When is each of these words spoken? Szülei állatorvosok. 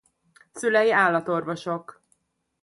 Szülei 0.53 0.91
állatorvosok. 0.91 2.01